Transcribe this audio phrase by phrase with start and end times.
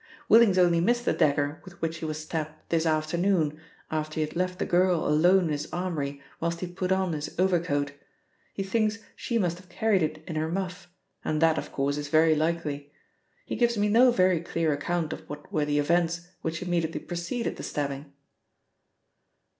[0.27, 3.59] Willings only missed the dagger with which he was stabbed this afternoon,
[3.91, 7.35] after he had left the girl alone in his armoury whilst he put on his
[7.37, 7.91] overcoat.
[8.55, 10.91] He thinks she must have carried it in her muff,
[11.23, 12.91] and that, of course, is very likely.
[13.45, 17.57] He gives me no very clear account of what were the events which immediately preceded
[17.57, 18.11] the stabbing."